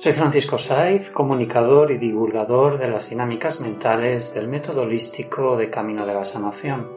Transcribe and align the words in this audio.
Soy 0.00 0.14
Francisco 0.14 0.56
Saiz, 0.56 1.10
comunicador 1.10 1.90
y 1.90 1.98
divulgador 1.98 2.78
de 2.78 2.88
las 2.88 3.10
dinámicas 3.10 3.60
mentales 3.60 4.32
del 4.32 4.48
método 4.48 4.84
holístico 4.84 5.58
de 5.58 5.68
Camino 5.68 6.06
de 6.06 6.14
la 6.14 6.24
Sanación. 6.24 6.88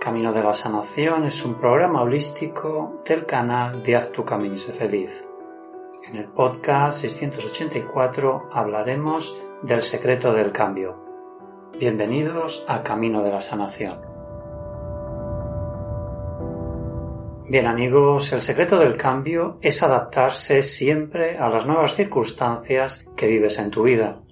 Camino 0.00 0.32
de 0.32 0.42
la 0.42 0.52
Sanación 0.52 1.24
es 1.24 1.44
un 1.44 1.54
programa 1.54 2.02
holístico 2.02 3.00
del 3.06 3.26
canal 3.26 3.84
de 3.84 3.94
Haz 3.94 4.10
tu 4.10 4.24
y 4.24 4.58
feliz. 4.58 5.12
En 6.04 6.16
el 6.16 6.24
podcast 6.24 7.02
684 7.02 8.48
hablaremos 8.52 9.40
del 9.62 9.82
secreto 9.82 10.32
del 10.32 10.50
cambio. 10.50 10.98
Bienvenidos 11.78 12.64
a 12.66 12.82
Camino 12.82 13.22
de 13.22 13.30
la 13.30 13.40
Sanación. 13.40 14.11
Bien 17.52 17.66
amigos, 17.66 18.32
el 18.32 18.40
secreto 18.40 18.78
del 18.78 18.96
cambio 18.96 19.58
es 19.60 19.82
adaptarse 19.82 20.62
siempre 20.62 21.36
a 21.36 21.50
las 21.50 21.66
nuevas 21.66 21.94
circunstancias 21.94 23.04
que 23.14 23.26
vives 23.26 23.58
en 23.58 23.70
tu 23.70 23.82
vida. 23.82 24.22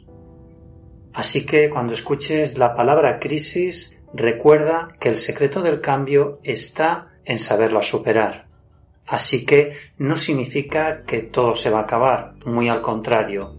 Así 1.12 1.44
que 1.44 1.68
cuando 1.68 1.92
escuches 1.92 2.56
la 2.56 2.74
palabra 2.74 3.20
crisis, 3.20 3.94
recuerda 4.14 4.88
que 4.98 5.10
el 5.10 5.18
secreto 5.18 5.60
del 5.60 5.82
cambio 5.82 6.38
está 6.42 7.08
en 7.26 7.38
saberla 7.38 7.82
superar. 7.82 8.46
Así 9.06 9.44
que 9.44 9.74
no 9.98 10.16
significa 10.16 11.02
que 11.02 11.18
todo 11.18 11.54
se 11.54 11.68
va 11.68 11.80
a 11.80 11.82
acabar, 11.82 12.36
muy 12.46 12.70
al 12.70 12.80
contrario. 12.80 13.54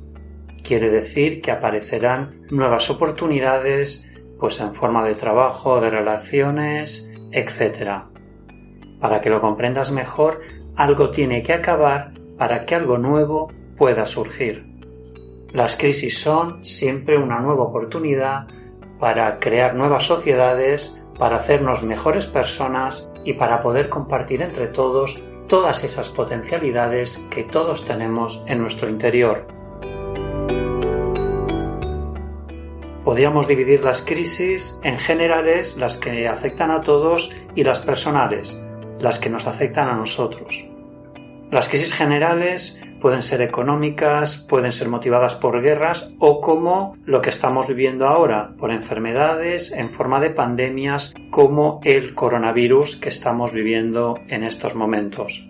Quiere 0.64 0.89
decir 0.89 1.39
que 1.39 1.52
aparecerán 1.52 2.48
nuevas 2.50 2.89
oportunidades, 2.89 4.12
pues 4.39 4.59
en 4.59 4.73
forma 4.73 5.06
de 5.06 5.14
trabajo, 5.14 5.80
de 5.80 5.92
relaciones, 5.92 7.14
etc. 7.32 8.11
Para 9.02 9.19
que 9.19 9.30
lo 9.30 9.41
comprendas 9.41 9.91
mejor, 9.91 10.39
algo 10.77 11.09
tiene 11.09 11.44
que 11.44 11.53
acabar 11.53 12.13
para 12.38 12.66
que 12.66 12.75
algo 12.75 12.97
nuevo 12.97 13.52
pueda 13.77 14.05
surgir. 14.05 14.66
Las 15.52 15.75
crisis 15.75 16.19
son 16.19 16.63
siempre 16.63 17.17
una 17.17 17.39
nueva 17.39 17.63
oportunidad 17.63 18.47
para 18.99 19.39
crear 19.39 19.75
nuevas 19.75 20.05
sociedades, 20.05 21.02
para 21.19 21.38
hacernos 21.38 21.83
mejores 21.83 22.27
personas 22.27 23.09
y 23.25 23.33
para 23.33 23.59
poder 23.59 23.89
compartir 23.89 24.41
entre 24.41 24.67
todos 24.67 25.21
todas 25.47 25.83
esas 25.83 26.08
potencialidades 26.08 27.17
que 27.30 27.43
todos 27.43 27.83
tenemos 27.86 28.41
en 28.47 28.59
nuestro 28.61 28.88
interior. 28.88 29.45
Podríamos 33.03 33.47
dividir 33.47 33.83
las 33.83 34.02
crisis 34.02 34.80
en 34.83 34.97
generales, 34.97 35.75
las 35.75 35.97
que 35.97 36.27
afectan 36.27 36.71
a 36.71 36.81
todos, 36.81 37.36
y 37.53 37.63
las 37.63 37.81
personales, 37.81 38.63
las 39.02 39.19
que 39.19 39.30
nos 39.30 39.47
afectan 39.47 39.89
a 39.89 39.95
nosotros. 39.95 40.67
Las 41.52 41.67
crisis 41.67 41.93
generales 41.93 42.81
pueden 43.02 43.23
ser 43.23 43.42
económicas, 43.42 44.37
pueden 44.37 44.71
ser 44.71 44.87
motivadas 44.87 45.36
por 45.36 45.61
guerras 45.61 46.14
o 46.20 46.39
como 46.39 46.95
lo 47.03 47.21
que 47.21 47.30
estamos 47.30 47.67
viviendo 47.67 48.08
ahora, 48.08 48.53
por 48.58 48.71
enfermedades 48.71 49.73
en 49.73 49.89
forma 49.92 50.21
de 50.21 50.30
pandemias 50.30 51.14
como 51.30 51.81
el 51.83 52.15
coronavirus 52.15 52.95
que 52.95 53.09
estamos 53.09 53.52
viviendo 53.52 54.15
en 54.30 54.43
estos 54.43 54.76
momentos. 54.76 55.49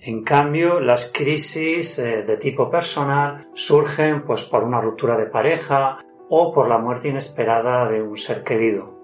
En 0.00 0.22
cambio, 0.22 0.78
las 0.78 1.10
crisis 1.12 1.98
eh, 1.98 2.22
de 2.22 2.36
tipo 2.36 2.70
personal 2.70 3.48
surgen 3.54 4.22
pues 4.22 4.44
por 4.44 4.62
una 4.62 4.80
ruptura 4.80 5.16
de 5.18 5.26
pareja 5.26 5.98
o 6.30 6.54
por 6.54 6.68
la 6.68 6.78
muerte 6.78 7.08
inesperada 7.08 7.88
de 7.88 8.02
un 8.02 8.16
ser 8.16 8.44
querido. 8.44 8.95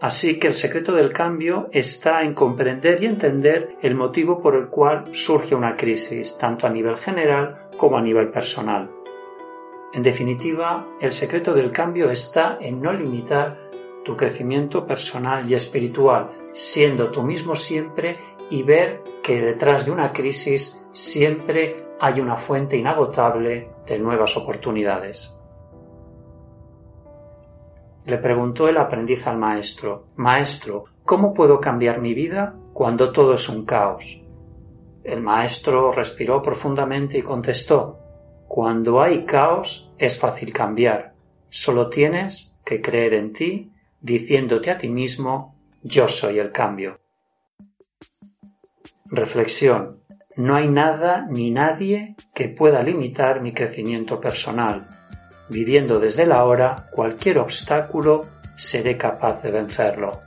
Así 0.00 0.38
que 0.38 0.48
el 0.48 0.54
secreto 0.54 0.92
del 0.92 1.12
cambio 1.12 1.68
está 1.72 2.22
en 2.22 2.34
comprender 2.34 3.02
y 3.02 3.06
entender 3.06 3.76
el 3.80 3.94
motivo 3.94 4.42
por 4.42 4.54
el 4.54 4.68
cual 4.68 5.04
surge 5.12 5.54
una 5.54 5.74
crisis, 5.74 6.36
tanto 6.36 6.66
a 6.66 6.70
nivel 6.70 6.98
general 6.98 7.68
como 7.78 7.96
a 7.96 8.02
nivel 8.02 8.30
personal. 8.30 8.90
En 9.94 10.02
definitiva, 10.02 10.86
el 11.00 11.12
secreto 11.12 11.54
del 11.54 11.72
cambio 11.72 12.10
está 12.10 12.58
en 12.60 12.82
no 12.82 12.92
limitar 12.92 13.70
tu 14.04 14.14
crecimiento 14.14 14.86
personal 14.86 15.50
y 15.50 15.54
espiritual, 15.54 16.30
siendo 16.52 17.10
tú 17.10 17.22
mismo 17.22 17.56
siempre 17.56 18.18
y 18.50 18.62
ver 18.62 19.02
que 19.22 19.40
detrás 19.40 19.86
de 19.86 19.92
una 19.92 20.12
crisis 20.12 20.84
siempre 20.92 21.86
hay 21.98 22.20
una 22.20 22.36
fuente 22.36 22.76
inagotable 22.76 23.70
de 23.86 23.98
nuevas 23.98 24.36
oportunidades. 24.36 25.35
Le 28.06 28.18
preguntó 28.18 28.68
el 28.68 28.76
aprendiz 28.76 29.26
al 29.26 29.36
maestro, 29.36 30.06
Maestro, 30.14 30.84
¿cómo 31.04 31.34
puedo 31.34 31.60
cambiar 31.60 32.00
mi 32.00 32.14
vida 32.14 32.54
cuando 32.72 33.10
todo 33.10 33.34
es 33.34 33.48
un 33.48 33.64
caos? 33.64 34.22
El 35.02 35.20
maestro 35.22 35.90
respiró 35.90 36.40
profundamente 36.40 37.18
y 37.18 37.22
contestó, 37.22 37.98
Cuando 38.46 39.02
hay 39.02 39.24
caos 39.24 39.92
es 39.98 40.16
fácil 40.20 40.52
cambiar, 40.52 41.14
solo 41.48 41.88
tienes 41.90 42.56
que 42.64 42.80
creer 42.80 43.14
en 43.14 43.32
ti 43.32 43.72
diciéndote 44.00 44.70
a 44.70 44.78
ti 44.78 44.88
mismo, 44.88 45.56
yo 45.82 46.06
soy 46.06 46.38
el 46.38 46.52
cambio. 46.52 47.00
Reflexión. 49.06 50.00
No 50.36 50.54
hay 50.54 50.68
nada 50.68 51.26
ni 51.28 51.50
nadie 51.50 52.14
que 52.34 52.48
pueda 52.48 52.84
limitar 52.84 53.40
mi 53.40 53.52
crecimiento 53.52 54.20
personal 54.20 54.95
viviendo 55.48 55.98
desde 55.98 56.26
la 56.26 56.44
hora 56.44 56.86
cualquier 56.90 57.38
obstáculo, 57.38 58.26
seré 58.56 58.96
capaz 58.96 59.42
de 59.42 59.50
vencerlo. 59.50 60.20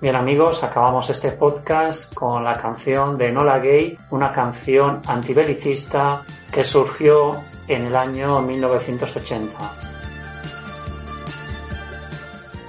Bien 0.00 0.16
amigos, 0.16 0.64
acabamos 0.64 1.08
este 1.10 1.30
podcast 1.30 2.12
con 2.12 2.42
la 2.42 2.56
canción 2.56 3.16
de 3.16 3.30
Nola 3.30 3.60
Gay, 3.60 3.96
una 4.10 4.32
canción 4.32 5.00
antibelicista 5.06 6.22
que 6.50 6.64
surgió 6.64 7.36
en 7.68 7.86
el 7.86 7.94
año 7.94 8.40
1980. 8.40 9.72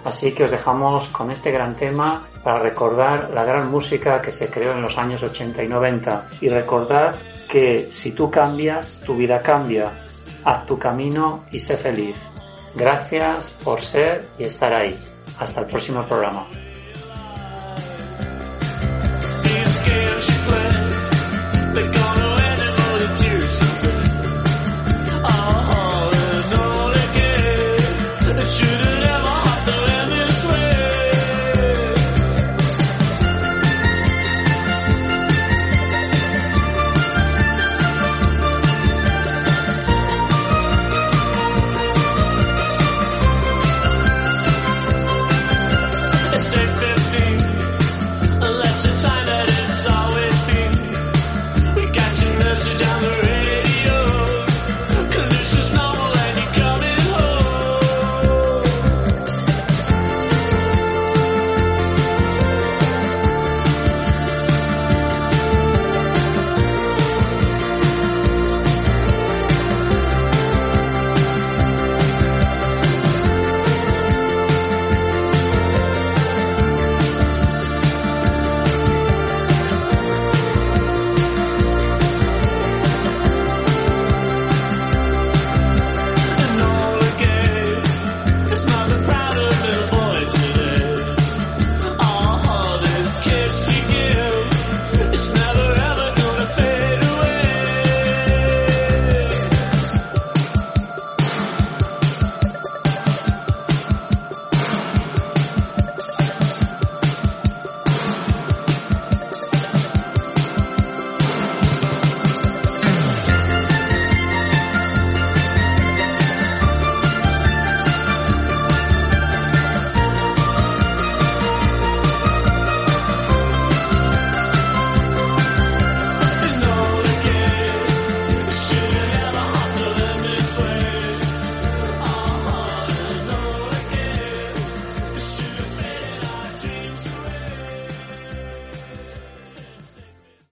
Así 0.06 0.31
que 0.34 0.44
os 0.44 0.52
dejamos 0.52 1.08
con 1.08 1.31
este 1.31 1.52
gran 1.52 1.74
tema 1.74 2.24
para 2.44 2.59
recordar 2.59 3.31
la 3.34 3.46
gran 3.46 3.72
música 3.72 4.22
que 4.22 4.31
se 4.31 4.50
creó 4.50 4.74
en 4.74 4.81
los 4.81 4.97
años 4.97 5.24
80 5.24 5.63
y 5.63 5.68
90 5.68 6.28
y 6.42 6.50
recordar 6.50 7.18
que 7.50 7.88
si 7.92 8.12
tú 8.12 8.30
cambias, 8.30 9.02
tu 9.06 9.16
vida 9.16 9.42
cambia 9.42 10.03
haz 10.44 10.66
tu 10.66 10.78
camino 10.78 11.46
y 11.52 11.59
sé 11.59 11.78
feliz. 11.78 12.16
Gracias 12.76 13.58
por 13.64 13.81
ser 13.81 14.26
y 14.38 14.44
estar 14.44 14.74
ahí. 14.74 14.98
Hasta 15.40 15.62
el 15.62 15.68
próximo 15.68 16.04
programa. 16.04 16.48